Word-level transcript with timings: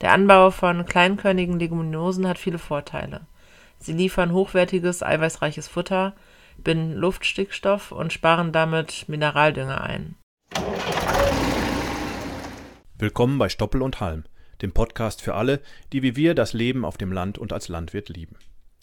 Der 0.00 0.12
Anbau 0.12 0.50
von 0.50 0.86
kleinkörnigen 0.86 1.58
Leguminosen 1.58 2.26
hat 2.26 2.38
viele 2.38 2.58
Vorteile. 2.58 3.26
Sie 3.78 3.92
liefern 3.92 4.32
hochwertiges, 4.32 5.02
eiweißreiches 5.02 5.68
Futter, 5.68 6.14
binden 6.56 6.94
Luftstickstoff 6.94 7.92
und 7.92 8.10
sparen 8.10 8.50
damit 8.50 9.10
Mineraldünger 9.10 9.82
ein. 9.82 10.16
Willkommen 12.96 13.36
bei 13.36 13.50
Stoppel 13.50 13.82
und 13.82 14.00
Halm, 14.00 14.24
dem 14.62 14.72
Podcast 14.72 15.20
für 15.20 15.34
alle, 15.34 15.60
die 15.92 16.02
wie 16.02 16.16
wir 16.16 16.34
das 16.34 16.54
Leben 16.54 16.86
auf 16.86 16.96
dem 16.96 17.12
Land 17.12 17.36
und 17.36 17.52
als 17.52 17.68
Landwirt 17.68 18.08
lieben. 18.08 18.36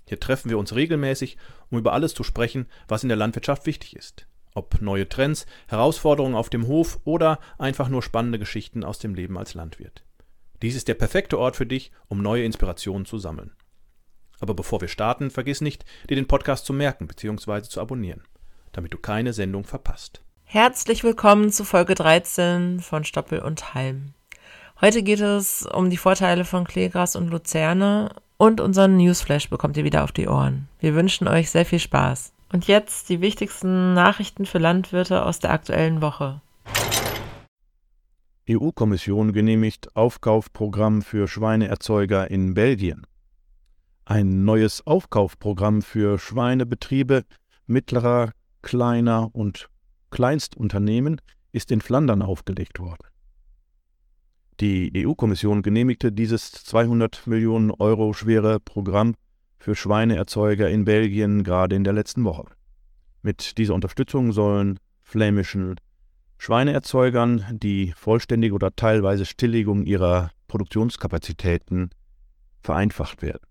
Hier 0.08 0.20
treffen 0.20 0.52
wir 0.52 0.60
uns 0.60 0.76
regelmäßig, 0.76 1.38
um 1.72 1.80
über 1.80 1.94
alles 1.94 2.14
zu 2.14 2.24
sprechen, 2.24 2.68
was 2.88 3.02
in 3.02 3.10
der 3.10 3.18
Landwirtschaft 3.18 3.66
wichtig 3.66 3.96
ist. 3.96 4.28
Ob 4.54 4.82
neue 4.82 5.10
Trends, 5.10 5.48
Herausforderungen 5.68 6.36
auf 6.36 6.52
dem 6.52 6.68
Hof 6.68 7.00
oder 7.06 7.40
einfach 7.58 7.90
nur 7.90 8.04
spannende 8.04 8.38
Geschichten 8.38 8.84
aus 8.84 9.00
dem 9.00 9.16
Leben 9.16 9.36
als 9.36 9.56
Landwirt. 9.56 10.04
Dies 10.62 10.76
ist 10.76 10.88
der 10.88 10.96
perfekte 10.96 11.38
Ort 11.38 11.56
für 11.56 11.68
dich, 11.68 11.92
um 12.08 12.22
neue 12.22 12.44
Inspirationen 12.44 13.06
zu 13.06 13.20
sammeln. 13.20 13.52
Aber 14.40 14.56
bevor 14.56 14.82
wir 14.82 14.88
starten, 14.88 15.30
vergiss 15.30 15.62
nicht, 15.62 15.86
dir 16.10 16.16
den 16.16 16.28
Podcast 16.28 16.66
zu 16.66 16.74
merken 16.74 17.08
bzw. 17.08 17.62
zu 17.64 17.80
abonnieren, 17.80 18.24
damit 18.72 18.94
du 18.94 18.98
keine 18.98 19.34
Sendung 19.34 19.66
verpasst. 19.66 20.22
Herzlich 20.46 21.04
willkommen 21.04 21.52
zu 21.52 21.64
Folge 21.64 21.94
13 21.94 22.80
von 22.80 23.04
Stoppel 23.04 23.40
und 23.40 23.76
Halm. 23.76 24.14
Heute 24.82 25.04
geht 25.04 25.20
es 25.20 25.64
um 25.66 25.90
die 25.92 25.98
Vorteile 25.98 26.46
von 26.46 26.66
Kleegras 26.66 27.16
und 27.16 27.30
Luzerne 27.30 28.16
und 28.38 28.60
unseren 28.60 28.98
Newsflash 28.98 29.50
bekommt 29.50 29.78
ihr 29.78 29.84
wieder 29.84 30.04
auf 30.04 30.12
die 30.12 30.28
Ohren. 30.28 30.70
Wir 30.80 30.96
wünschen 30.96 31.28
euch 31.28 31.52
sehr 31.52 31.66
viel 31.66 31.80
Spaß. 31.80 32.34
Und 32.52 32.66
jetzt 32.68 33.10
die 33.10 33.22
wichtigsten 33.22 33.94
Nachrichten 33.94 34.46
für 34.46 34.58
Landwirte 34.58 35.26
aus 35.26 35.40
der 35.40 35.52
aktuellen 35.52 36.02
Woche. 36.02 36.42
EU-Kommission 38.50 39.34
genehmigt 39.34 39.94
Aufkaufprogramm 39.96 41.02
für 41.02 41.28
Schweineerzeuger 41.28 42.32
in 42.32 42.54
Belgien. 42.54 43.06
Ein 44.06 44.46
neues 44.46 44.88
Aufkaufprogramm 44.88 45.82
für 45.82 46.18
Schweinebetriebe 46.18 47.26
mittlerer, 47.66 48.32
kleiner 48.62 49.36
und 49.36 49.70
Kleinstunternehmen 50.12 51.20
ist 51.52 51.72
in 51.72 51.82
Flandern 51.82 52.22
aufgelegt 52.22 52.80
worden. 52.80 53.08
Die 54.62 55.06
EU-Kommission 55.06 55.62
genehmigte 55.62 56.14
dieses 56.14 56.52
200 56.52 57.28
Millionen 57.28 57.72
Euro 57.72 58.14
schwere 58.14 58.62
Programm 58.62 59.16
für 59.60 59.76
Schweineerzeuger 59.76 60.70
in 60.70 60.86
Belgien 60.86 61.44
gerade 61.44 61.76
in 61.76 61.84
der 61.84 61.94
letzten 61.94 62.24
Woche. 62.24 62.46
Mit 63.22 63.58
dieser 63.58 63.74
Unterstützung 63.74 64.32
sollen 64.32 64.80
flämischen 65.04 65.76
Schweineerzeugern 66.38 67.46
die 67.52 67.94
vollständige 67.96 68.54
oder 68.54 68.76
teilweise 68.76 69.26
Stilllegung 69.26 69.84
ihrer 69.84 70.32
Produktionskapazitäten 70.48 71.90
vereinfacht 72.62 73.22
werden. 73.22 73.46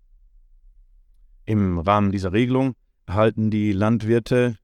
Im 1.45 1.79
Rahmen 1.79 2.11
dieser 2.11 2.33
Regelung 2.33 2.75
erhalten 3.05 3.49
die 3.49 3.71
Landwirte 3.71 4.57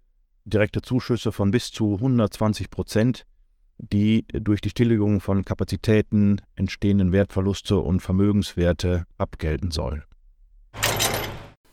direkte 0.46 0.82
Zuschüsse 0.82 1.32
von 1.32 1.52
bis 1.52 1.72
zu 1.72 1.94
120 1.96 2.70
Prozent, 2.70 3.26
die 3.78 4.26
durch 4.28 4.60
die 4.62 4.70
Stilllegung 4.70 5.20
von 5.22 5.46
Kapazitäten 5.46 6.42
entstehenden 6.56 7.12
Wertverluste 7.12 7.80
und 7.80 8.02
Vermögenswerte 8.02 9.06
abgelten 9.18 9.72
sollen. 9.72 10.04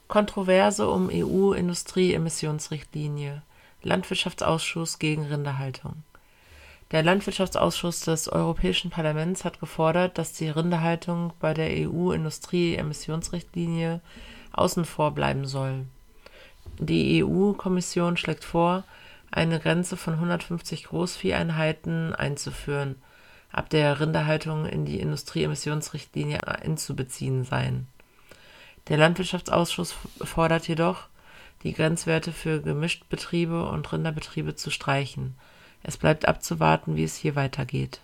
Kontroverse 0.09 0.89
um 0.89 1.11
EU-Industrieemissionsrichtlinie. 1.13 3.43
Landwirtschaftsausschuss 3.83 4.99
gegen 4.99 5.25
Rinderhaltung. 5.25 6.03
Der 6.91 7.03
Landwirtschaftsausschuss 7.05 8.01
des 8.01 8.29
Europäischen 8.29 8.91
Parlaments 8.91 9.45
hat 9.45 9.61
gefordert, 9.61 10.19
dass 10.19 10.33
die 10.33 10.49
Rinderhaltung 10.49 11.33
bei 11.39 11.55
der 11.55 11.69
EU-Industrieemissionsrichtlinie 11.89 14.01
außen 14.51 14.85
vor 14.85 15.13
bleiben 15.13 15.47
soll. 15.47 15.87
Die 16.81 17.23
EU-Kommission 17.23 18.17
schlägt 18.17 18.43
vor, 18.43 18.83
eine 19.31 19.61
Grenze 19.61 19.97
von 19.97 20.15
150 20.15 20.83
Großvieheinheiten 20.85 22.13
einzuführen, 22.13 22.97
ab 23.53 23.71
der 23.71 24.01
Rinderhaltung 24.01 24.67
in 24.67 24.85
die 24.85 24.99
Industrieemissionsrichtlinie 24.99 26.45
einzubeziehen 26.45 27.45
seien. 27.45 27.87
Der 28.89 28.97
Landwirtschaftsausschuss 28.97 29.95
fordert 30.23 30.67
jedoch, 30.67 31.07
die 31.63 31.73
Grenzwerte 31.73 32.33
für 32.33 32.61
Gemischtbetriebe 32.61 33.69
und 33.69 33.93
Rinderbetriebe 33.93 34.57
zu 34.57 34.71
streichen 34.71 35.37
es 35.83 35.97
bleibt 35.97 36.27
abzuwarten, 36.27 36.97
wie 36.97 37.05
es 37.05 37.17
hier 37.17 37.37
weitergeht. 37.37 38.01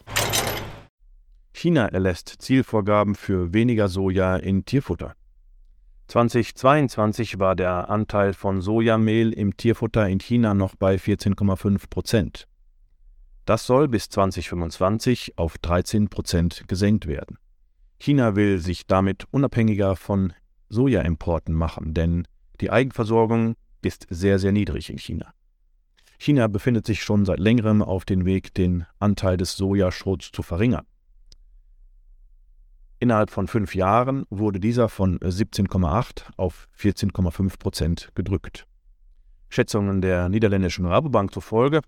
China 1.53 1.87
erlässt 1.87 2.28
Zielvorgaben 2.28 3.14
für 3.14 3.54
weniger 3.54 3.88
Soja 3.88 4.37
in 4.37 4.64
Tierfutter. 4.64 5.14
2022 6.09 7.38
war 7.38 7.56
der 7.56 7.91
Anteil 7.91 8.32
von 8.32 8.60
Sojamehl 8.60 9.32
im 9.32 9.56
Tierfutter 9.56 10.09
in 10.09 10.20
China 10.20 10.54
noch 10.54 10.76
bei 10.76 10.97
14,5 10.97 11.88
Prozent. 11.91 12.47
Das 13.44 13.66
soll 13.66 13.88
bis 13.88 14.09
2025 14.10 15.38
auf 15.38 15.59
13 15.59 16.09
Prozent 16.09 16.65
gesenkt 16.69 17.06
werden. 17.06 17.38
China 17.98 18.36
will 18.36 18.59
sich 18.59 18.86
damit 18.86 19.25
unabhängiger 19.31 19.97
von 19.97 20.32
Sojaimporten 20.69 21.54
machen, 21.54 21.94
denn 21.94 22.28
die 22.60 22.70
Eigenversorgung 22.70 23.54
ist 23.82 24.06
sehr, 24.10 24.38
sehr 24.38 24.53
niedrig 24.53 24.91
in 24.91 24.98
China. 24.98 25.32
China 26.19 26.47
befindet 26.49 26.87
sich 26.87 27.03
schon 27.03 27.25
seit 27.25 27.38
längerem 27.38 27.82
auf 27.82 28.04
dem 28.04 28.25
Weg, 28.25 28.54
den 28.54 28.87
Anteil 28.99 29.37
des 29.37 29.56
Sojaschrots 29.56 30.32
zu 30.32 30.43
verringern. 30.43 30.87
Innerhalb 32.99 33.31
von 33.31 33.47
fünf 33.47 33.75
Jahren 33.75 34.25
wurde 34.31 34.59
dieser 34.59 34.88
von 34.88 35.19
17,8 35.19 36.25
auf 36.37 36.69
14,5 36.78 37.59
Prozent 37.59 38.10
gedrückt. 38.15 38.66
Schätzungen 39.49 40.00
der 40.00 40.28
niederländischen 40.28 40.87
Rabobank 40.87 41.32
zufolge 41.32 41.82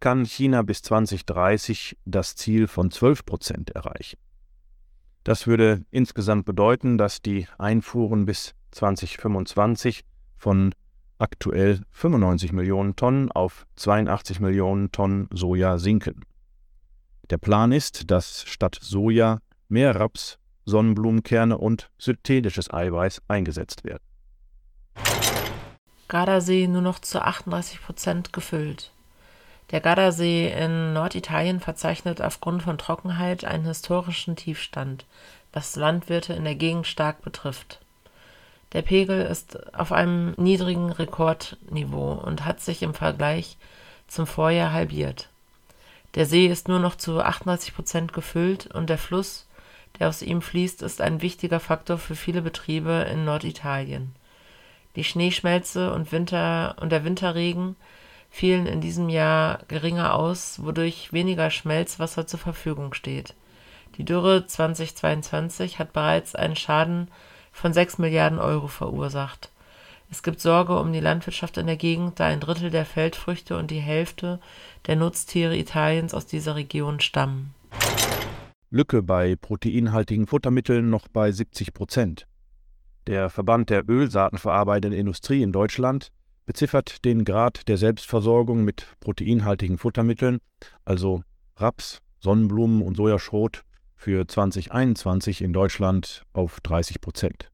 kann 0.00 0.24
China 0.24 0.62
bis 0.62 0.82
2030 0.82 1.98
das 2.06 2.34
Ziel 2.36 2.66
von 2.68 2.90
12 2.90 3.26
Prozent 3.26 3.70
erreichen. 3.70 4.18
Das 5.24 5.46
würde 5.46 5.84
insgesamt 5.90 6.46
bedeuten, 6.46 6.96
dass 6.96 7.20
die 7.20 7.46
Einfuhren 7.58 8.24
bis 8.24 8.54
2025 8.70 10.04
von 10.36 10.74
aktuell 11.20 11.80
95 11.92 12.52
Millionen 12.52 12.96
Tonnen 12.96 13.30
auf 13.32 13.66
82 13.76 14.40
Millionen 14.40 14.92
Tonnen 14.92 15.28
Soja 15.32 15.78
sinken. 15.78 16.24
Der 17.30 17.38
Plan 17.38 17.72
ist, 17.72 18.10
dass 18.10 18.44
statt 18.46 18.78
Soja 18.80 19.38
mehr 19.68 19.94
Raps, 19.94 20.38
Sonnenblumenkerne 20.64 21.56
und 21.56 21.90
synthetisches 21.98 22.72
Eiweiß 22.72 23.22
eingesetzt 23.28 23.84
werden. 23.84 24.02
Gardasee 26.08 26.66
nur 26.66 26.82
noch 26.82 26.98
zu 26.98 27.22
38 27.22 27.82
Prozent 27.82 28.32
gefüllt. 28.32 28.90
Der 29.70 29.80
Gardasee 29.80 30.52
in 30.52 30.92
Norditalien 30.92 31.60
verzeichnet 31.60 32.20
aufgrund 32.20 32.64
von 32.64 32.78
Trockenheit 32.78 33.44
einen 33.44 33.64
historischen 33.64 34.34
Tiefstand, 34.34 35.06
was 35.52 35.76
Landwirte 35.76 36.32
in 36.32 36.42
der 36.42 36.56
Gegend 36.56 36.88
stark 36.88 37.22
betrifft. 37.22 37.80
Der 38.72 38.82
Pegel 38.82 39.22
ist 39.22 39.74
auf 39.74 39.90
einem 39.92 40.34
niedrigen 40.36 40.92
Rekordniveau 40.92 42.12
und 42.12 42.44
hat 42.44 42.60
sich 42.60 42.82
im 42.82 42.94
Vergleich 42.94 43.56
zum 44.06 44.26
Vorjahr 44.26 44.72
halbiert. 44.72 45.28
Der 46.14 46.26
See 46.26 46.46
ist 46.46 46.68
nur 46.68 46.78
noch 46.80 46.96
zu 46.96 47.20
38 47.20 47.74
Prozent 47.74 48.12
gefüllt 48.12 48.66
und 48.68 48.90
der 48.90 48.98
Fluss, 48.98 49.46
der 49.98 50.08
aus 50.08 50.22
ihm 50.22 50.42
fließt, 50.42 50.82
ist 50.82 51.00
ein 51.00 51.22
wichtiger 51.22 51.60
Faktor 51.60 51.98
für 51.98 52.16
viele 52.16 52.42
Betriebe 52.42 53.06
in 53.10 53.24
Norditalien. 53.24 54.14
Die 54.96 55.04
Schneeschmelze 55.04 55.92
und, 55.92 56.10
Winter 56.10 56.76
und 56.80 56.90
der 56.90 57.04
Winterregen 57.04 57.76
fielen 58.28 58.66
in 58.66 58.80
diesem 58.80 59.08
Jahr 59.08 59.60
geringer 59.68 60.14
aus, 60.14 60.62
wodurch 60.62 61.12
weniger 61.12 61.50
Schmelzwasser 61.50 62.26
zur 62.26 62.40
Verfügung 62.40 62.94
steht. 62.94 63.34
Die 63.96 64.04
Dürre 64.04 64.46
2022 64.46 65.78
hat 65.78 65.92
bereits 65.92 66.34
einen 66.34 66.56
Schaden 66.56 67.08
von 67.52 67.72
6 67.72 67.98
Milliarden 67.98 68.38
Euro 68.38 68.68
verursacht. 68.68 69.50
Es 70.10 70.22
gibt 70.22 70.40
Sorge 70.40 70.78
um 70.78 70.92
die 70.92 71.00
Landwirtschaft 71.00 71.56
in 71.56 71.66
der 71.66 71.76
Gegend, 71.76 72.18
da 72.18 72.26
ein 72.26 72.40
Drittel 72.40 72.70
der 72.70 72.84
Feldfrüchte 72.84 73.56
und 73.56 73.70
die 73.70 73.78
Hälfte 73.78 74.40
der 74.86 74.96
Nutztiere 74.96 75.56
Italiens 75.56 76.14
aus 76.14 76.26
dieser 76.26 76.56
Region 76.56 77.00
stammen. 77.00 77.54
Lücke 78.70 79.02
bei 79.02 79.36
proteinhaltigen 79.36 80.26
Futtermitteln 80.26 80.90
noch 80.90 81.08
bei 81.08 81.30
70 81.30 81.72
Prozent. 81.72 82.26
Der 83.06 83.30
Verband 83.30 83.70
der 83.70 83.88
Ölsaatenverarbeitenden 83.88 84.98
Industrie 84.98 85.42
in 85.42 85.52
Deutschland 85.52 86.12
beziffert 86.44 87.04
den 87.04 87.24
Grad 87.24 87.68
der 87.68 87.76
Selbstversorgung 87.76 88.64
mit 88.64 88.86
proteinhaltigen 89.00 89.78
Futtermitteln, 89.78 90.38
also 90.84 91.22
Raps, 91.56 92.00
Sonnenblumen 92.18 92.82
und 92.82 92.96
Sojaschrot, 92.96 93.62
für 94.00 94.26
2021 94.26 95.42
in 95.42 95.52
Deutschland 95.52 96.24
auf 96.32 96.62
30 96.62 97.02
Prozent. 97.02 97.50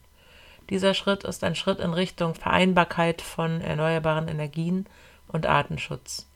Dieser 0.71 0.95
Schritt 0.95 1.25
ist 1.25 1.45
ein 1.45 1.55
Schritt 1.55 1.79
in 1.79 1.93
Richtung 1.93 2.35
Vereinbarkeit 2.35 3.21
von 3.21 3.61
erneuerbaren 3.61 4.29
Energien 4.29 4.87
und 5.29 5.47
Artenschutz. 5.47 6.27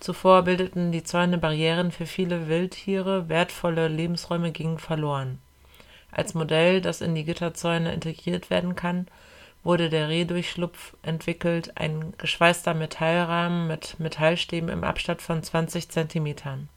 Zuvor 0.00 0.42
bildeten 0.42 0.92
die 0.92 1.02
Zäune 1.02 1.38
Barrieren 1.38 1.90
für 1.90 2.04
viele 2.04 2.48
Wildtiere, 2.48 3.30
wertvolle 3.30 3.88
Lebensräume 3.88 4.52
gingen 4.52 4.78
verloren. 4.78 5.38
Als 6.12 6.34
Modell, 6.34 6.82
das 6.82 7.00
in 7.00 7.14
die 7.14 7.24
Gitterzäune 7.24 7.94
integriert 7.94 8.50
werden 8.50 8.76
kann, 8.76 9.06
wurde 9.64 9.88
der 9.88 10.08
Rehdurchschlupf 10.10 10.94
entwickelt, 11.02 11.72
ein 11.76 12.12
geschweißter 12.18 12.74
Metallrahmen 12.74 13.66
mit 13.66 13.98
Metallstäben 13.98 14.68
im 14.68 14.84
Abstand 14.84 15.22
von 15.22 15.42
20 15.42 15.88
Zentimetern. 15.88 16.68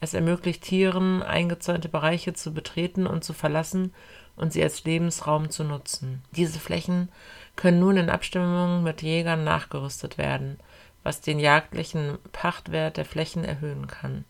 Es 0.00 0.14
ermöglicht 0.14 0.62
Tieren, 0.62 1.22
eingezäunte 1.22 1.88
Bereiche 1.88 2.32
zu 2.32 2.54
betreten 2.54 3.06
und 3.06 3.24
zu 3.24 3.32
verlassen 3.32 3.92
und 4.36 4.52
sie 4.52 4.62
als 4.62 4.84
Lebensraum 4.84 5.50
zu 5.50 5.64
nutzen. 5.64 6.22
Diese 6.30 6.60
Flächen 6.60 7.08
können 7.56 7.80
nun 7.80 7.96
in 7.96 8.08
Abstimmung 8.08 8.84
mit 8.84 9.02
Jägern 9.02 9.42
nachgerüstet 9.42 10.16
werden, 10.16 10.58
was 11.02 11.20
den 11.20 11.40
jagdlichen 11.40 12.18
Pachtwert 12.32 12.96
der 12.96 13.04
Flächen 13.04 13.44
erhöhen 13.44 13.88
kann. 13.88 14.24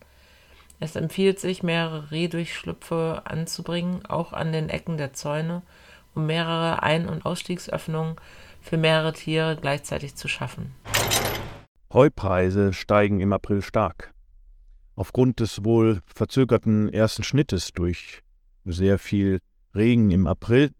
Es 0.79 0.95
empfiehlt 0.95 1.39
sich, 1.39 1.61
mehrere 1.61 2.09
Rehdurchschlüpfe 2.09 3.23
anzubringen, 3.25 4.05
auch 4.05 4.33
an 4.33 4.51
den 4.51 4.69
Ecken 4.69 4.97
der 4.97 5.13
Zäune, 5.13 5.61
um 6.15 6.25
mehrere 6.25 6.81
Ein- 6.81 7.07
und 7.07 7.25
Ausstiegsöffnungen 7.25 8.15
für 8.61 8.77
mehrere 8.77 9.13
Tiere 9.13 9.57
gleichzeitig 9.59 10.15
zu 10.15 10.27
schaffen. 10.27 10.73
Heupreise 11.93 12.73
steigen 12.73 13.19
im 13.19 13.33
April 13.33 13.61
stark. 13.61 14.13
Aufgrund 14.99 15.39
des 15.39 15.63
wohl 15.63 16.01
verzögerten 16.07 16.89
ersten 16.89 17.23
Schnittes 17.23 17.71
durch 17.71 18.21
sehr 18.65 18.99
viel 18.99 19.39
Regen 19.73 20.11
im 20.11 20.27
April 20.27 20.71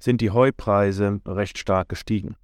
sind 0.00 0.20
die 0.20 0.32
Heupreise 0.32 1.20
recht 1.24 1.58
stark 1.58 1.88
gestiegen. 1.88 2.34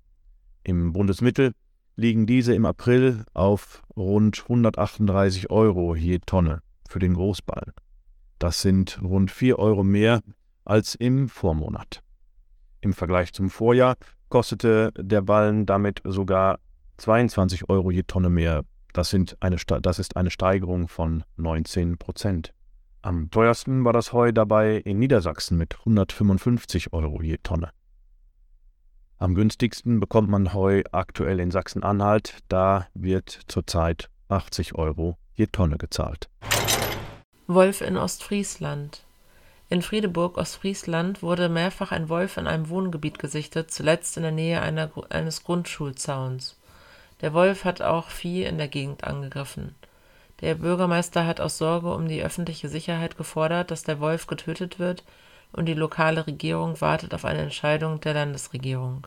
Im 0.62 0.92
Bundesmittel 0.92 1.54
liegen 1.96 2.26
diese 2.28 2.54
im 2.54 2.64
April 2.64 3.24
auf 3.34 3.82
rund 3.96 4.42
138 4.42 5.50
Euro 5.50 5.96
je 5.96 6.20
Tonne 6.24 6.60
für 6.88 7.00
den 7.00 7.14
Großballen. 7.14 7.72
Das 8.38 8.62
sind 8.62 9.02
rund 9.02 9.32
4 9.32 9.58
Euro 9.58 9.82
mehr 9.82 10.20
als 10.64 10.94
im 10.94 11.28
Vormonat. 11.28 12.04
Im 12.80 12.92
Vergleich 12.92 13.32
zum 13.32 13.50
Vorjahr 13.50 13.96
kostete 14.28 14.92
der 14.96 15.22
Ballen 15.22 15.66
damit 15.66 16.00
sogar 16.04 16.60
22 16.98 17.68
Euro 17.68 17.90
je 17.90 18.04
Tonne 18.04 18.30
mehr 18.30 18.62
das, 18.94 19.10
sind 19.10 19.36
eine, 19.40 19.56
das 19.56 19.98
ist 19.98 20.16
eine 20.16 20.30
Steigerung 20.30 20.88
von 20.88 21.24
19 21.36 21.98
Prozent. 21.98 22.54
Am 23.02 23.30
teuersten 23.30 23.84
war 23.84 23.92
das 23.92 24.14
Heu 24.14 24.32
dabei 24.32 24.76
in 24.76 24.98
Niedersachsen 24.98 25.58
mit 25.58 25.78
155 25.80 26.94
Euro 26.94 27.20
je 27.20 27.36
Tonne. 27.42 27.68
Am 29.18 29.34
günstigsten 29.34 30.00
bekommt 30.00 30.30
man 30.30 30.54
Heu 30.54 30.82
aktuell 30.90 31.38
in 31.40 31.50
Sachsen-Anhalt, 31.50 32.38
da 32.48 32.86
wird 32.94 33.40
zurzeit 33.46 34.08
80 34.28 34.74
Euro 34.74 35.18
je 35.34 35.46
Tonne 35.46 35.76
gezahlt. 35.76 36.30
Wolf 37.46 37.82
in 37.82 37.98
Ostfriesland. 37.98 39.04
In 39.68 39.82
Friedeburg, 39.82 40.38
Ostfriesland, 40.38 41.22
wurde 41.22 41.48
mehrfach 41.48 41.90
ein 41.92 42.08
Wolf 42.08 42.36
in 42.36 42.46
einem 42.46 42.68
Wohngebiet 42.68 43.18
gesichtet, 43.18 43.70
zuletzt 43.70 44.16
in 44.16 44.22
der 44.22 44.32
Nähe 44.32 44.60
einer, 44.62 44.90
eines 45.10 45.42
Grundschulzauns. 45.42 46.56
Der 47.24 47.32
Wolf 47.32 47.64
hat 47.64 47.80
auch 47.80 48.08
Vieh 48.08 48.44
in 48.44 48.58
der 48.58 48.68
Gegend 48.68 49.04
angegriffen. 49.04 49.74
Der 50.42 50.56
Bürgermeister 50.56 51.24
hat 51.24 51.40
aus 51.40 51.56
Sorge 51.56 51.94
um 51.94 52.06
die 52.06 52.22
öffentliche 52.22 52.68
Sicherheit 52.68 53.16
gefordert, 53.16 53.70
dass 53.70 53.82
der 53.82 53.98
Wolf 53.98 54.26
getötet 54.26 54.78
wird, 54.78 55.04
und 55.50 55.64
die 55.64 55.72
lokale 55.72 56.26
Regierung 56.26 56.78
wartet 56.82 57.14
auf 57.14 57.24
eine 57.24 57.40
Entscheidung 57.40 57.98
der 58.02 58.12
Landesregierung. 58.12 59.06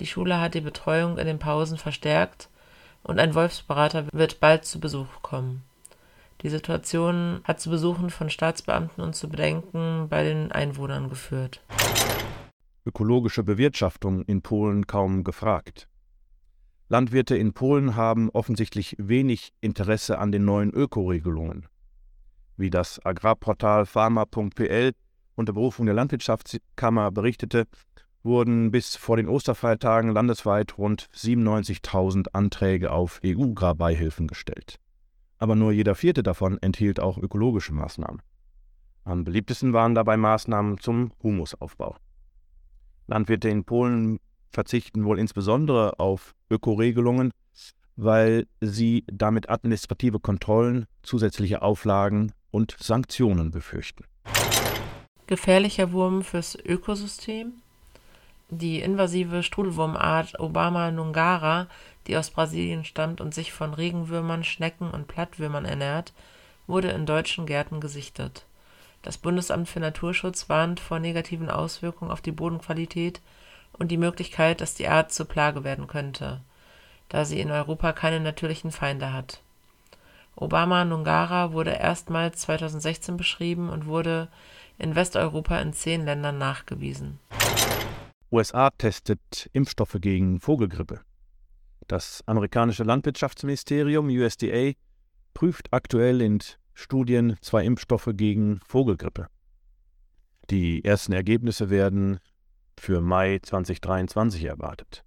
Die 0.00 0.06
Schule 0.06 0.40
hat 0.40 0.54
die 0.54 0.62
Betreuung 0.62 1.18
in 1.18 1.26
den 1.26 1.38
Pausen 1.38 1.76
verstärkt 1.76 2.48
und 3.02 3.18
ein 3.18 3.34
Wolfsberater 3.34 4.06
wird 4.10 4.40
bald 4.40 4.64
zu 4.64 4.80
Besuch 4.80 5.20
kommen. 5.20 5.64
Die 6.40 6.48
Situation 6.48 7.42
hat 7.44 7.60
zu 7.60 7.68
Besuchen 7.68 8.08
von 8.08 8.30
Staatsbeamten 8.30 9.04
und 9.04 9.14
zu 9.14 9.28
Bedenken 9.28 10.08
bei 10.08 10.24
den 10.24 10.50
Einwohnern 10.50 11.10
geführt. 11.10 11.60
Ökologische 12.86 13.42
Bewirtschaftung 13.42 14.22
in 14.22 14.40
Polen 14.40 14.86
kaum 14.86 15.24
gefragt. 15.24 15.88
Landwirte 16.90 17.36
in 17.36 17.52
Polen 17.52 17.96
haben 17.96 18.30
offensichtlich 18.30 18.96
wenig 18.98 19.52
Interesse 19.60 20.18
an 20.18 20.32
den 20.32 20.46
neuen 20.46 20.70
Ökoregelungen. 20.72 21.66
Wie 22.56 22.70
das 22.70 23.04
Agrarportal 23.04 23.84
pharma.pl 23.84 24.92
unter 25.34 25.52
Berufung 25.52 25.84
der 25.84 25.94
Landwirtschaftskammer 25.94 27.10
berichtete, 27.10 27.66
wurden 28.22 28.70
bis 28.70 28.96
vor 28.96 29.16
den 29.16 29.28
Osterfeiertagen 29.28 30.12
landesweit 30.12 30.78
rund 30.78 31.08
97.000 31.14 32.28
Anträge 32.32 32.90
auf 32.90 33.20
EU-Beihilfen 33.24 34.26
gestellt. 34.26 34.80
Aber 35.36 35.54
nur 35.54 35.72
jeder 35.72 35.94
vierte 35.94 36.22
davon 36.22 36.58
enthielt 36.62 37.00
auch 37.00 37.18
ökologische 37.18 37.72
Maßnahmen. 37.72 38.22
Am 39.04 39.24
beliebtesten 39.24 39.72
waren 39.72 39.94
dabei 39.94 40.16
Maßnahmen 40.16 40.78
zum 40.78 41.12
Humusaufbau. 41.22 41.96
Landwirte 43.06 43.48
in 43.48 43.64
Polen 43.64 44.18
verzichten 44.50 45.04
wohl 45.04 45.18
insbesondere 45.18 45.98
auf 45.98 46.34
Ökoregelungen, 46.50 47.32
weil 47.96 48.46
sie 48.60 49.04
damit 49.10 49.50
administrative 49.50 50.20
Kontrollen, 50.20 50.86
zusätzliche 51.02 51.62
Auflagen 51.62 52.32
und 52.50 52.76
Sanktionen 52.78 53.50
befürchten. 53.50 54.04
Gefährlicher 55.26 55.92
Wurm 55.92 56.22
fürs 56.22 56.56
Ökosystem? 56.56 57.52
Die 58.50 58.80
invasive 58.80 59.42
Strudelwurmart 59.42 60.40
Obama 60.40 60.90
nungara, 60.90 61.66
die 62.06 62.16
aus 62.16 62.30
Brasilien 62.30 62.84
stammt 62.84 63.20
und 63.20 63.34
sich 63.34 63.52
von 63.52 63.74
Regenwürmern, 63.74 64.42
Schnecken 64.42 64.90
und 64.90 65.06
Plattwürmern 65.06 65.66
ernährt, 65.66 66.14
wurde 66.66 66.88
in 66.88 67.04
deutschen 67.04 67.44
Gärten 67.44 67.80
gesichtet. 67.80 68.46
Das 69.02 69.18
Bundesamt 69.18 69.68
für 69.68 69.80
Naturschutz 69.80 70.48
warnt 70.48 70.80
vor 70.80 70.98
negativen 70.98 71.50
Auswirkungen 71.50 72.10
auf 72.10 72.20
die 72.20 72.32
Bodenqualität 72.32 73.20
und 73.78 73.88
die 73.88 73.96
Möglichkeit, 73.96 74.60
dass 74.60 74.74
die 74.74 74.88
Art 74.88 75.12
zur 75.12 75.26
Plage 75.26 75.64
werden 75.64 75.86
könnte, 75.86 76.40
da 77.08 77.24
sie 77.24 77.40
in 77.40 77.50
Europa 77.50 77.92
keine 77.92 78.20
natürlichen 78.20 78.72
Feinde 78.72 79.12
hat. 79.12 79.42
Obama 80.36 80.84
Nungara 80.84 81.52
wurde 81.52 81.72
erstmals 81.72 82.40
2016 82.42 83.16
beschrieben 83.16 83.70
und 83.70 83.86
wurde 83.86 84.28
in 84.78 84.94
Westeuropa 84.94 85.58
in 85.58 85.72
zehn 85.72 86.04
Ländern 86.04 86.38
nachgewiesen. 86.38 87.18
USA 88.30 88.70
testet 88.70 89.48
Impfstoffe 89.52 89.96
gegen 90.00 90.40
Vogelgrippe. 90.40 91.00
Das 91.88 92.22
amerikanische 92.26 92.84
Landwirtschaftsministerium 92.84 94.08
USDA 94.08 94.72
prüft 95.34 95.72
aktuell 95.72 96.20
in 96.20 96.38
Studien 96.74 97.36
zwei 97.40 97.64
Impfstoffe 97.64 98.10
gegen 98.12 98.60
Vogelgrippe. 98.66 99.28
Die 100.50 100.84
ersten 100.84 101.12
Ergebnisse 101.12 101.70
werden 101.70 102.20
für 102.78 103.00
Mai 103.00 103.40
2023 103.42 104.44
erwartet. 104.44 105.04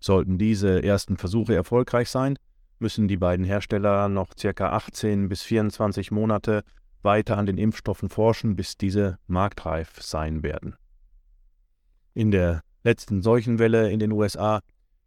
Sollten 0.00 0.38
diese 0.38 0.82
ersten 0.82 1.16
Versuche 1.16 1.54
erfolgreich 1.54 2.08
sein, 2.08 2.38
müssen 2.78 3.08
die 3.08 3.18
beiden 3.18 3.44
Hersteller 3.44 4.08
noch 4.08 4.30
ca. 4.34 4.70
18 4.70 5.28
bis 5.28 5.42
24 5.42 6.10
Monate 6.10 6.64
weiter 7.02 7.38
an 7.38 7.46
den 7.46 7.58
Impfstoffen 7.58 8.08
forschen, 8.08 8.56
bis 8.56 8.76
diese 8.76 9.18
marktreif 9.26 10.00
sein 10.00 10.42
werden. 10.42 10.76
In 12.14 12.30
der 12.30 12.62
letzten 12.82 13.22
Seuchenwelle 13.22 13.90
in 13.90 14.00
den 14.00 14.12
USA 14.12 14.60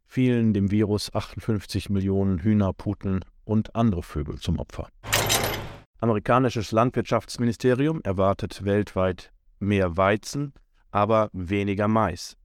fielen 0.05 0.53
dem 0.53 0.71
Virus 0.71 1.13
58 1.13 1.89
Millionen 1.89 2.39
Hühner, 2.39 2.73
Puten 2.73 3.25
und 3.43 3.75
andere 3.75 4.03
Vögel 4.03 4.37
zum 4.39 4.59
Opfer. 4.59 4.87
Amerikanisches 5.99 6.71
Landwirtschaftsministerium 6.71 8.01
erwartet 8.03 8.65
weltweit 8.65 9.31
mehr 9.59 9.97
Weizen 9.97 10.53
aber 10.93 11.29
weniger 11.33 11.87
Mais. 11.87 12.37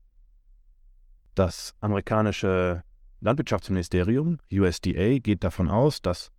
Das 1.35 1.75
amerikanische 1.79 2.83
Landwirtschaftsministerium 3.21 4.39
USDA 4.51 5.19
geht 5.19 5.43
davon 5.43 5.69
aus, 5.69 6.01
dass 6.01 6.31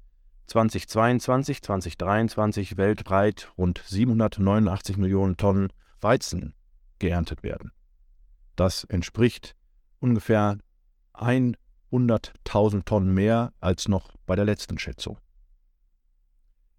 2022, 0.49 1.62
2023 1.62 2.76
weltweit 2.76 3.52
rund 3.57 3.81
789 3.87 4.97
Millionen 4.97 5.37
Tonnen 5.37 5.73
Weizen 6.00 6.55
geerntet 6.99 7.45
werden. 7.45 7.71
Das 8.57 8.83
entspricht 8.85 9.55
ungefähr 10.00 10.59
100.000 11.14 12.85
Tonnen 12.87 13.14
mehr 13.14 13.52
als 13.61 13.87
noch 13.87 14.17
bei 14.26 14.35
der 14.35 14.45
letzten 14.45 14.79
Schätzung. 14.79 15.19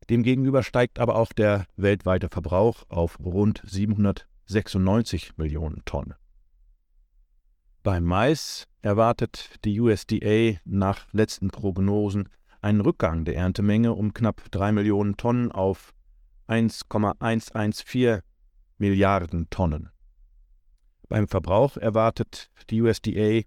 Demgegenüber 0.10 0.62
steigt 0.62 1.00
aber 1.00 1.16
auch 1.16 1.32
der 1.32 1.68
weltweite 1.78 2.28
Verbrauch 2.28 2.84
auf 2.90 3.18
rund 3.20 3.62
796 4.52 5.38
Millionen 5.38 5.82
Tonnen. 5.86 6.14
Beim 7.84 8.04
Mais 8.04 8.68
erwartet 8.82 9.50
die 9.66 9.80
USDA 9.80 10.60
nach 10.66 11.08
letzten 11.14 11.50
Prognosen 11.50 12.30
einen 12.62 12.82
Rückgang 12.82 13.26
der 13.26 13.36
Erntemenge 13.38 13.94
um 13.94 14.14
knapp 14.14 14.52
3 14.52 14.74
Millionen 14.74 15.18
Tonnen 15.18 15.52
auf 15.52 15.94
1,114 16.48 18.22
Milliarden 18.78 19.50
Tonnen. 19.50 19.90
Beim 21.08 21.28
Verbrauch 21.28 21.78
erwartet 21.78 22.50
die 22.70 22.82
USDA 22.82 23.42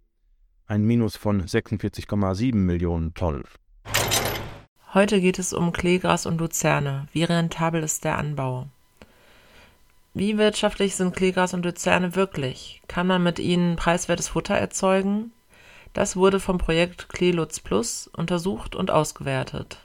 ein 0.66 0.84
Minus 0.84 1.16
von 1.16 1.42
46,7 1.42 2.54
Millionen 2.54 3.14
Tonnen. 3.14 3.44
Heute 4.94 5.20
geht 5.20 5.38
es 5.38 5.52
um 5.52 5.72
Kleegras 5.72 6.24
und 6.24 6.38
Luzerne. 6.38 7.08
Wie 7.12 7.24
rentabel 7.24 7.82
ist 7.82 8.04
der 8.04 8.16
Anbau? 8.16 8.68
Wie 10.16 10.38
wirtschaftlich 10.38 10.94
sind 10.94 11.16
Kleegras 11.16 11.54
und 11.54 11.64
Luzerne 11.64 12.14
wirklich? 12.14 12.80
Kann 12.86 13.08
man 13.08 13.24
mit 13.24 13.40
ihnen 13.40 13.74
preiswertes 13.74 14.28
Futter 14.28 14.54
erzeugen? 14.54 15.32
Das 15.92 16.14
wurde 16.14 16.38
vom 16.38 16.56
Projekt 16.56 17.08
Kleelutz 17.08 17.58
Plus 17.58 18.08
untersucht 18.16 18.76
und 18.76 18.92
ausgewertet. 18.92 19.78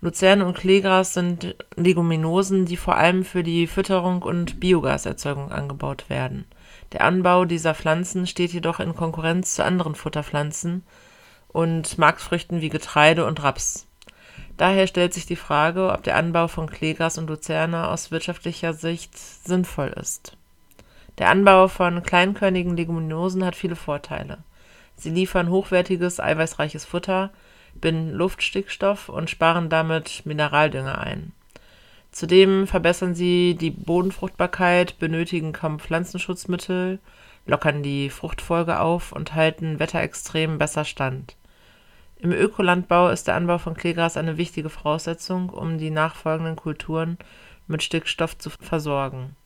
Luzerne 0.00 0.46
und 0.46 0.56
Kleegras 0.56 1.12
sind 1.12 1.56
Leguminosen, 1.74 2.66
die 2.66 2.76
vor 2.76 2.96
allem 2.96 3.24
für 3.24 3.42
die 3.42 3.66
Fütterung 3.66 4.22
und 4.22 4.60
Biogaserzeugung 4.60 5.50
angebaut 5.50 6.08
werden. 6.08 6.44
Der 6.92 7.02
Anbau 7.02 7.46
dieser 7.46 7.74
Pflanzen 7.74 8.28
steht 8.28 8.52
jedoch 8.52 8.78
in 8.78 8.94
Konkurrenz 8.94 9.56
zu 9.56 9.64
anderen 9.64 9.96
Futterpflanzen 9.96 10.84
und 11.48 11.98
Marktfrüchten 11.98 12.60
wie 12.60 12.68
Getreide 12.68 13.24
und 13.24 13.42
Raps. 13.42 13.88
Daher 14.56 14.86
stellt 14.86 15.12
sich 15.12 15.26
die 15.26 15.36
Frage, 15.36 15.92
ob 15.92 16.04
der 16.04 16.16
Anbau 16.16 16.46
von 16.48 16.70
Kleegras 16.70 17.18
und 17.18 17.28
Luzerne 17.28 17.88
aus 17.88 18.10
wirtschaftlicher 18.10 18.72
Sicht 18.72 19.16
sinnvoll 19.18 19.88
ist. 19.88 20.36
Der 21.18 21.30
Anbau 21.30 21.68
von 21.68 22.02
kleinkörnigen 22.02 22.76
Leguminosen 22.76 23.44
hat 23.44 23.56
viele 23.56 23.76
Vorteile. 23.76 24.38
Sie 24.96 25.10
liefern 25.10 25.48
hochwertiges, 25.48 26.20
eiweißreiches 26.20 26.84
Futter, 26.84 27.30
binden 27.74 28.12
Luftstickstoff 28.12 29.08
und 29.08 29.28
sparen 29.30 29.68
damit 29.68 30.22
Mineraldünger 30.24 30.98
ein. 30.98 31.32
Zudem 32.12 32.68
verbessern 32.68 33.16
sie 33.16 33.56
die 33.56 33.70
Bodenfruchtbarkeit, 33.70 35.00
benötigen 35.00 35.52
kaum 35.52 35.80
Pflanzenschutzmittel, 35.80 37.00
lockern 37.44 37.82
die 37.82 38.08
Fruchtfolge 38.08 38.78
auf 38.78 39.10
und 39.10 39.34
halten 39.34 39.80
Wetterextremen 39.80 40.58
besser 40.58 40.84
stand. 40.84 41.34
Im 42.24 42.32
Ökolandbau 42.32 43.10
ist 43.10 43.28
der 43.28 43.34
Anbau 43.34 43.58
von 43.58 43.74
Kleegras 43.74 44.16
eine 44.16 44.38
wichtige 44.38 44.70
Voraussetzung, 44.70 45.50
um 45.50 45.76
die 45.76 45.90
nachfolgenden 45.90 46.56
Kulturen 46.56 47.18
mit 47.66 47.82
Stickstoff 47.82 48.38
zu 48.38 48.48
versorgen. 48.48 49.36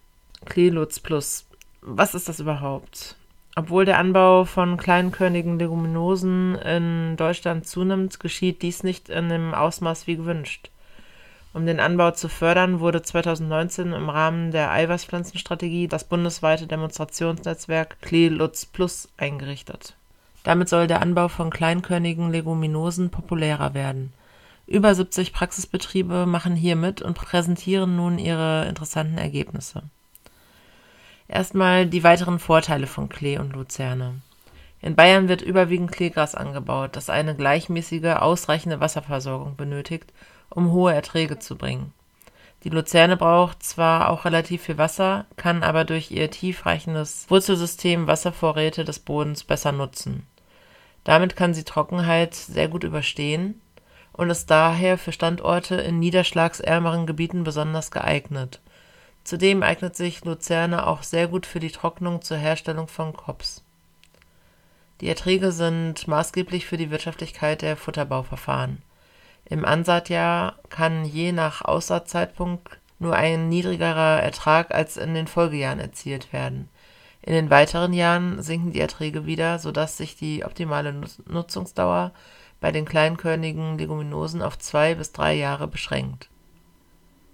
Kleelutz 0.44 1.00
Plus. 1.00 1.48
Was 1.80 2.14
ist 2.14 2.28
das 2.28 2.38
überhaupt? 2.38 3.16
Obwohl 3.56 3.84
der 3.84 3.98
Anbau 3.98 4.44
von 4.44 4.76
kleinkörnigen 4.76 5.58
Leguminosen 5.58 6.54
in 6.54 7.16
Deutschland 7.16 7.66
zunimmt, 7.66 8.20
geschieht 8.20 8.62
dies 8.62 8.84
nicht 8.84 9.08
in 9.08 9.28
dem 9.28 9.54
Ausmaß 9.54 10.06
wie 10.06 10.14
gewünscht. 10.14 10.70
Um 11.54 11.66
den 11.66 11.80
Anbau 11.80 12.12
zu 12.12 12.28
fördern, 12.28 12.78
wurde 12.78 13.02
2019 13.02 13.92
im 13.92 14.08
Rahmen 14.08 14.52
der 14.52 14.70
Eiweißpflanzenstrategie 14.70 15.88
das 15.88 16.04
bundesweite 16.04 16.68
Demonstrationsnetzwerk 16.68 18.00
Kleelutz 18.02 18.66
Plus 18.66 19.08
eingerichtet. 19.16 19.96
Damit 20.44 20.68
soll 20.68 20.86
der 20.86 21.02
Anbau 21.02 21.28
von 21.28 21.50
kleinkörnigen 21.50 22.30
Leguminosen 22.30 23.10
populärer 23.10 23.74
werden. 23.74 24.12
Über 24.66 24.94
70 24.94 25.32
Praxisbetriebe 25.32 26.26
machen 26.26 26.54
hier 26.54 26.76
mit 26.76 27.02
und 27.02 27.14
präsentieren 27.14 27.96
nun 27.96 28.18
ihre 28.18 28.66
interessanten 28.66 29.18
Ergebnisse 29.18 29.82
Erstmal 31.28 31.86
die 31.86 32.04
weiteren 32.04 32.38
Vorteile 32.38 32.86
von 32.86 33.10
Klee 33.10 33.38
und 33.38 33.52
Luzerne. 33.52 34.22
In 34.80 34.94
Bayern 34.94 35.28
wird 35.28 35.42
überwiegend 35.42 35.92
Kleegras 35.92 36.34
angebaut, 36.34 36.96
das 36.96 37.10
eine 37.10 37.34
gleichmäßige, 37.34 38.16
ausreichende 38.16 38.80
Wasserversorgung 38.80 39.56
benötigt, 39.56 40.12
um 40.48 40.72
hohe 40.72 40.94
Erträge 40.94 41.38
zu 41.38 41.56
bringen. 41.56 41.92
Die 42.64 42.70
Luzerne 42.70 43.16
braucht 43.16 43.62
zwar 43.62 44.10
auch 44.10 44.24
relativ 44.24 44.62
viel 44.62 44.78
Wasser, 44.78 45.26
kann 45.36 45.62
aber 45.62 45.84
durch 45.84 46.10
ihr 46.10 46.30
tiefreichendes 46.30 47.26
Wurzelsystem 47.28 48.06
Wasservorräte 48.06 48.84
des 48.84 48.98
Bodens 48.98 49.44
besser 49.44 49.72
nutzen. 49.72 50.26
Damit 51.04 51.36
kann 51.36 51.54
sie 51.54 51.64
Trockenheit 51.64 52.34
sehr 52.34 52.68
gut 52.68 52.84
überstehen 52.84 53.60
und 54.12 54.30
ist 54.30 54.50
daher 54.50 54.98
für 54.98 55.12
Standorte 55.12 55.76
in 55.76 55.98
niederschlagsärmeren 56.00 57.06
Gebieten 57.06 57.44
besonders 57.44 57.90
geeignet 57.90 58.60
Zudem 59.28 59.62
eignet 59.62 59.94
sich 59.94 60.24
Luzerne 60.24 60.86
auch 60.86 61.02
sehr 61.02 61.28
gut 61.28 61.44
für 61.44 61.60
die 61.60 61.70
Trocknung 61.70 62.22
zur 62.22 62.38
Herstellung 62.38 62.88
von 62.88 63.12
Kops. 63.12 63.62
Die 65.02 65.08
Erträge 65.08 65.52
sind 65.52 66.08
maßgeblich 66.08 66.64
für 66.64 66.78
die 66.78 66.90
Wirtschaftlichkeit 66.90 67.60
der 67.60 67.76
Futterbauverfahren. 67.76 68.80
Im 69.50 69.64
Ansaatjahr 69.64 70.56
kann 70.68 71.04
je 71.04 71.32
nach 71.32 71.62
Aussaatzeitpunkt 71.62 72.78
nur 72.98 73.14
ein 73.14 73.48
niedrigerer 73.48 74.22
Ertrag 74.22 74.74
als 74.74 74.96
in 74.96 75.14
den 75.14 75.26
Folgejahren 75.26 75.78
erzielt 75.78 76.32
werden. 76.32 76.68
In 77.22 77.32
den 77.32 77.50
weiteren 77.50 77.92
Jahren 77.92 78.42
sinken 78.42 78.72
die 78.72 78.80
Erträge 78.80 79.26
wieder, 79.26 79.58
sodass 79.58 79.96
sich 79.96 80.16
die 80.16 80.44
optimale 80.44 80.94
Nutzungsdauer 81.26 82.12
bei 82.60 82.72
den 82.72 82.84
kleinkörnigen 82.84 83.78
Leguminosen 83.78 84.42
auf 84.42 84.58
zwei 84.58 84.94
bis 84.94 85.12
drei 85.12 85.34
Jahre 85.34 85.68
beschränkt 85.68 86.28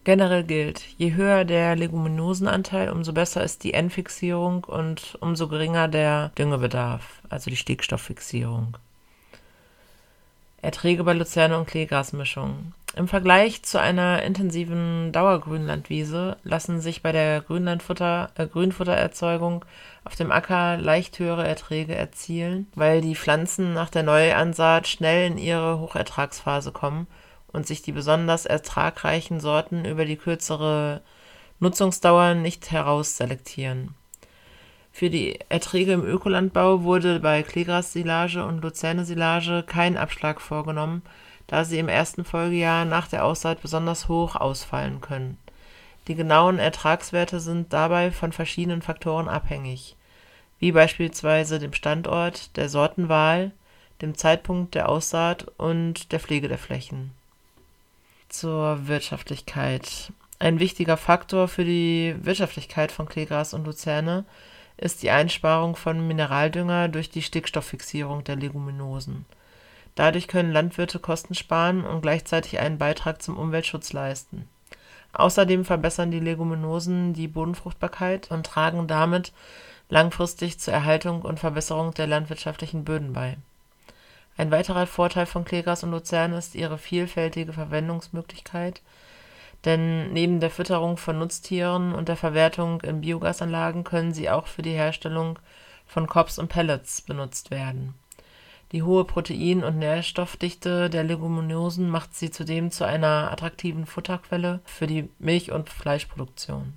Generell 0.05 0.45
gilt, 0.45 0.81
je 0.99 1.15
höher 1.15 1.47
der 1.47 1.77
Leguminosenanteil, 1.77 2.91
umso 2.91 3.15
besser 3.15 3.43
ist 3.43 3.65
die 3.65 3.73
N-Fixierung 3.73 4.65
und 4.65 5.17
umso 5.21 5.49
geringer 5.49 5.89
der 5.89 6.29
Düngebedarf, 6.37 7.23
also 7.31 7.49
die 7.49 7.57
Stickstofffixierung. 7.57 8.77
Erträge 10.65 11.05
bei 11.05 11.13
Luzerne- 11.13 11.59
und 11.59 11.67
Kleegrasmischung. 11.67 12.73
Im 12.97 13.09
Vergleich 13.09 13.65
zu 13.65 13.81
einer 13.81 14.23
intensiven 14.23 15.11
Dauergrünlandwiese 15.11 16.37
lassen 16.45 16.81
sich 16.81 17.03
bei 17.03 17.11
der 17.11 17.41
Grünlandfutter, 17.41 18.31
äh, 18.37 18.47
Grünfuttererzeugung 18.47 19.65
auf 20.05 20.15
dem 20.15 20.31
Acker 20.31 20.77
leicht 20.77 21.19
höhere 21.19 21.47
Erträge 21.47 21.97
erzielen, 21.97 22.69
weil 22.77 23.01
die 23.01 23.17
Pflanzen 23.17 23.75
nach 23.75 23.91
der 23.91 24.05
Neuansaat 24.05 24.87
schnell 24.87 25.27
in 25.33 25.39
ihre 25.39 25.81
Hochertragsphase 25.81 26.71
kommen 26.71 27.09
und 27.49 27.67
sich 27.67 27.83
die 27.83 27.93
besonders 27.93 28.47
ertragreichen 28.47 29.41
Sorten 29.41 29.85
über 29.85 30.05
die 30.05 30.17
kürzere 30.17 31.03
Nutzungsdauer 31.59 32.35
nicht 32.35 32.71
herausselektieren. 32.71 33.95
Für 34.97 35.11
die 35.11 35.41
Erträge 35.49 35.91
im 35.91 36.07
Ökolandbau 36.07 36.85
wurde 36.85 37.19
bei 37.19 37.43
Kleegras-Silage 37.43 38.47
und 38.47 38.63
Luzerne-Silage 38.63 39.65
kein 39.67 39.97
Abschlag 39.97 40.41
vorgenommen, 40.41 41.03
da 41.49 41.65
sie 41.65 41.81
im 41.81 41.89
ersten 41.89 42.25
Folgejahr 42.25 42.85
nach 42.85 43.09
der 43.09 43.25
Aussaat 43.25 43.61
besonders 43.61 44.07
hoch 44.07 44.37
ausfallen 44.37 45.01
können. 45.01 45.37
Die 46.07 46.15
genauen 46.15 46.61
Ertragswerte 46.61 47.41
sind 47.41 47.73
dabei 47.73 48.13
von 48.13 48.31
verschiedenen 48.31 48.83
Faktoren 48.83 49.29
abhängig, 49.29 49.97
wie 50.61 50.71
beispielsweise 50.71 51.59
dem 51.59 51.73
Standort, 51.73 52.57
der 52.57 52.69
Sortenwahl, 52.69 53.51
dem 54.01 54.17
Zeitpunkt 54.17 54.77
der 54.77 54.89
Aussaat 54.89 55.49
und 55.57 56.13
der 56.13 56.21
Pflege 56.21 56.47
der 56.47 56.59
Flächen 56.59 57.11
zur 58.29 58.87
Wirtschaftlichkeit. 58.87 60.13
Ein 60.39 60.61
wichtiger 60.61 60.97
Faktor 60.97 61.49
für 61.49 61.65
die 61.65 62.15
Wirtschaftlichkeit 62.21 62.93
von 62.93 63.09
Kleegras 63.09 63.55
und 63.55 63.65
Luzerne 63.65 64.25
ist 64.77 65.03
die 65.03 65.11
Einsparung 65.11 65.77
von 65.77 66.07
Mineraldünger 66.07 66.89
durch 66.89 67.11
die 67.11 67.23
Stickstofffixierung 67.23 68.25
der 68.25 68.37
Leguminosen. 68.37 69.25
Dadurch 69.95 70.27
können 70.27 70.53
Landwirte 70.53 70.99
Kosten 70.99 71.35
sparen 71.35 71.85
und 71.85 72.03
gleichzeitig 72.03 72.59
einen 72.59 72.79
Beitrag 72.79 73.23
zum 73.23 73.37
Umweltschutz 73.37 73.93
leisten. 73.93 74.49
Außerdem 75.13 75.65
verbessern 75.65 76.11
die 76.11 76.21
Leguminosen 76.21 77.15
die 77.15 77.29
Bodenfruchtbarkeit 77.29 78.31
und 78.31 78.47
tragen 78.47 78.87
damit 78.89 79.33
langfristig 79.89 80.59
zur 80.59 80.75
Erhaltung 80.75 81.23
und 81.23 81.39
Verbesserung 81.39 81.95
der 81.95 82.09
landwirtschaftlichen 82.09 82.85
Böden 82.85 83.13
bei 83.13 83.37
ein 84.37 84.51
weiterer 84.51 84.87
Vorteil 84.87 85.27
von 85.27 85.45
Kleegras 85.45 85.85
und 85.85 85.93
Luzerne 85.93 86.37
ist 86.37 86.55
ihre 86.55 86.79
vielfältige 86.79 87.53
Verwendungsmöglichkeit, 87.53 88.83
denn 89.65 90.13
neben 90.13 90.41
der 90.41 90.51
Fütterung 90.51 90.97
von 90.97 91.19
Nutztieren 91.19 91.95
und 91.95 92.09
der 92.09 92.17
Verwertung 92.17 92.81
in 92.83 93.01
Biogasanlagen 93.01 93.85
können 93.85 94.13
sie 94.13 94.31
auch 94.31 94.47
für 94.47 94.63
die 94.63 94.73
Herstellung 94.73 95.39
von 95.87 96.07
Cops 96.07 96.39
und 96.39 96.49
Pellets 96.49 97.03
benutzt 97.03 97.51
werden. 97.51 97.95
Die 98.73 98.83
hohe 98.83 99.05
Protein- 99.05 99.63
und 99.63 99.79
Nährstoffdichte 99.79 100.91
der 100.91 101.05
Leguminosen 101.05 101.89
macht 101.89 102.15
sie 102.15 102.31
zudem 102.31 102.71
zu 102.71 102.85
einer 102.85 103.31
attraktiven 103.31 103.87
Futterquelle 103.87 104.61
für 104.65 104.87
die 104.87 105.09
Milch- 105.19 105.53
und 105.53 105.71
Fleischproduktion. 105.71 106.77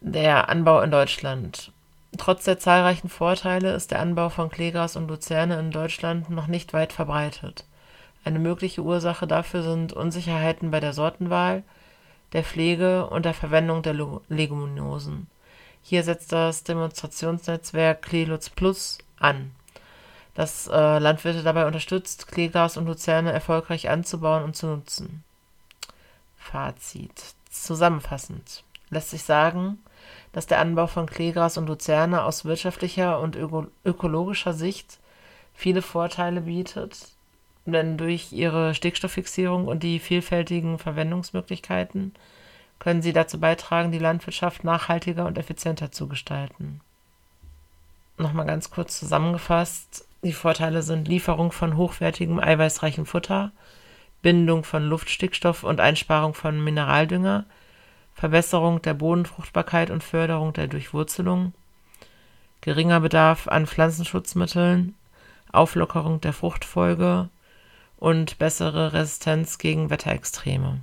Der 0.00 0.48
Anbau 0.48 0.80
in 0.82 0.90
Deutschland. 0.90 1.72
Trotz 2.16 2.44
der 2.44 2.58
zahlreichen 2.58 3.08
Vorteile 3.08 3.74
ist 3.74 3.90
der 3.90 4.00
Anbau 4.00 4.28
von 4.28 4.50
Kleegras 4.50 4.94
und 4.94 5.08
Luzerne 5.08 5.58
in 5.58 5.70
Deutschland 5.70 6.30
noch 6.30 6.46
nicht 6.46 6.72
weit 6.72 6.92
verbreitet. 6.92 7.64
Eine 8.24 8.38
mögliche 8.38 8.82
Ursache 8.82 9.26
dafür 9.26 9.62
sind 9.62 9.92
Unsicherheiten 9.92 10.70
bei 10.70 10.80
der 10.80 10.92
Sortenwahl, 10.92 11.62
der 12.36 12.44
Pflege 12.44 13.06
und 13.06 13.24
der 13.24 13.32
Verwendung 13.32 13.80
der 13.80 13.94
Leguminosen. 14.28 15.26
Hier 15.82 16.02
setzt 16.02 16.32
das 16.32 16.64
Demonstrationsnetzwerk 16.64 18.02
Kleelutz 18.02 18.50
Plus 18.50 18.98
an, 19.18 19.52
das 20.34 20.66
äh, 20.66 20.98
Landwirte 20.98 21.42
dabei 21.42 21.64
unterstützt, 21.64 22.28
Kleegras 22.28 22.76
und 22.76 22.84
Luzerne 22.84 23.32
erfolgreich 23.32 23.88
anzubauen 23.88 24.44
und 24.44 24.54
zu 24.54 24.66
nutzen. 24.66 25.24
Fazit. 26.36 27.34
Zusammenfassend 27.48 28.64
lässt 28.90 29.12
sich 29.12 29.22
sagen, 29.22 29.78
dass 30.32 30.46
der 30.46 30.60
Anbau 30.60 30.88
von 30.88 31.06
Kleegras 31.06 31.56
und 31.56 31.68
Luzerne 31.68 32.22
aus 32.24 32.44
wirtschaftlicher 32.44 33.18
und 33.18 33.34
öko 33.34 33.66
ökologischer 33.82 34.52
Sicht 34.52 34.98
viele 35.54 35.80
Vorteile 35.80 36.42
bietet, 36.42 37.15
denn 37.72 37.96
durch 37.96 38.32
ihre 38.32 38.74
Stickstofffixierung 38.74 39.66
und 39.66 39.82
die 39.82 39.98
vielfältigen 39.98 40.78
Verwendungsmöglichkeiten 40.78 42.14
können 42.78 43.02
sie 43.02 43.12
dazu 43.12 43.40
beitragen, 43.40 43.92
die 43.92 43.98
Landwirtschaft 43.98 44.64
nachhaltiger 44.64 45.26
und 45.26 45.38
effizienter 45.38 45.90
zu 45.92 46.08
gestalten. 46.08 46.80
Nochmal 48.18 48.46
ganz 48.46 48.70
kurz 48.70 48.98
zusammengefasst, 48.98 50.06
die 50.22 50.32
Vorteile 50.32 50.82
sind 50.82 51.08
Lieferung 51.08 51.52
von 51.52 51.76
hochwertigem, 51.76 52.40
eiweißreichem 52.40 53.06
Futter, 53.06 53.52
Bindung 54.22 54.64
von 54.64 54.82
Luftstickstoff 54.88 55.62
und 55.62 55.80
Einsparung 55.80 56.34
von 56.34 56.62
Mineraldünger, 56.62 57.44
Verbesserung 58.14 58.80
der 58.80 58.94
Bodenfruchtbarkeit 58.94 59.90
und 59.90 60.02
Förderung 60.02 60.52
der 60.52 60.68
Durchwurzelung, 60.68 61.52
geringer 62.62 63.00
Bedarf 63.00 63.46
an 63.46 63.66
Pflanzenschutzmitteln, 63.66 64.94
Auflockerung 65.52 66.20
der 66.20 66.32
Fruchtfolge 66.32 67.28
und 67.96 68.38
bessere 68.38 68.92
Resistenz 68.92 69.58
gegen 69.58 69.90
Wetterextreme. 69.90 70.80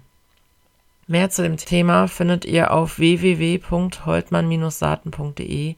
Mehr 1.08 1.30
zu 1.30 1.44
dem 1.44 1.58
Thema 1.58 2.08
findet 2.08 2.46
ihr 2.46 2.72
auf 2.72 2.98
www.holtmann-saaten.de 2.98 5.76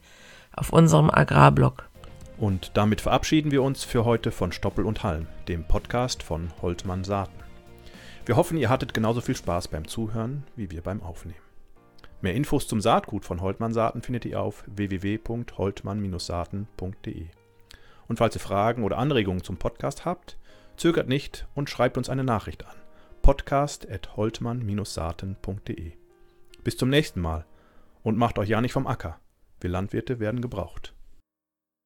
auf 0.54 0.72
unserem 0.72 1.10
Agrarblog. 1.10 1.89
Und 2.38 2.70
damit 2.75 3.01
verabschieden 3.01 3.50
wir 3.51 3.63
uns 3.63 3.84
für 3.84 4.06
heute 4.06 4.32
von 4.32 4.51
Stoppel 4.51 4.86
und 4.86 5.01
Halm, 5.04 5.25
dem 5.48 5.63
Podcast 5.63 6.22
von 6.22 6.51
Holtmann 6.62 7.04
Saaten. 7.04 7.34
Wir 8.25 8.36
hoffen, 8.36 8.58
ihr 8.58 8.70
hattet 8.70 8.94
genauso 8.94 9.22
viel 9.22 9.36
Spaß 9.36 9.70
beim 9.70 9.88
Zuhören 9.88 10.44
wie 10.56 10.70
wir 10.72 10.82
beim 10.82 11.01
Aufnehmen. 11.01 11.39
Mehr 12.22 12.34
Infos 12.34 12.68
zum 12.68 12.82
Saatgut 12.82 13.24
von 13.25 13.42
Holtmann 13.42 13.74
Saaten 13.74 14.01
findet 14.01 14.25
ihr 14.25 14.42
auf 14.42 14.63
www.holtmann-saaten.de. 14.68 17.27
Und 18.08 18.18
falls 18.18 18.36
ihr 18.36 18.42
Fragen 18.42 18.84
oder 18.84 18.98
Anregungen 18.98 19.44
zum 19.44 19.58
Podcast 19.58 20.06
habt, 20.06 20.38
zögert 20.77 21.08
nicht 21.08 21.48
und 21.55 21.70
schreibt 21.70 21.98
uns 21.98 22.10
eine 22.10 22.24
Nachricht 22.24 22.65
an 22.65 22.75
podcast.holtmann-saaten.de. 23.22 25.91
Bis 26.63 26.77
zum 26.77 26.89
nächsten 26.89 27.22
Mal 27.22 27.46
und 28.03 28.17
macht 28.17 28.38
euch 28.38 28.50
ja 28.50 28.62
nicht 28.62 28.74
vom 28.74 28.88
Acker. 28.88 29.20
Wir 29.60 29.72
Landwirte 29.72 30.20
werden 30.20 30.41
gebraucht. 30.41 30.95